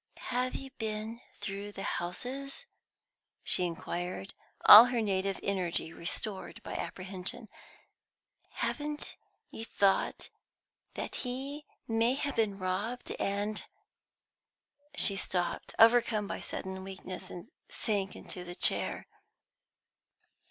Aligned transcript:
"Have 0.31 0.55
you 0.55 0.71
been 0.79 1.21
through 1.35 1.73
the 1.73 1.83
houses?" 1.83 2.65
she 3.43 3.67
inquired, 3.67 4.33
all 4.65 4.85
her 4.85 4.99
native 4.99 5.39
energy 5.43 5.93
restored 5.93 6.59
by 6.63 6.73
apprehension. 6.73 7.49
"Haven't 8.49 9.15
you 9.51 9.63
thought 9.63 10.31
that 10.95 11.17
he 11.17 11.65
may 11.87 12.15
have 12.15 12.35
been 12.37 12.57
robbed 12.57 13.11
and" 13.19 13.63
She 14.95 15.15
stopped, 15.15 15.75
overcome 15.77 16.25
by 16.27 16.39
sudden 16.39 16.83
weakness, 16.83 17.29
and 17.29 17.51
sank 17.69 18.15
into 18.15 18.43
the 18.43 18.55
chair. 18.55 19.05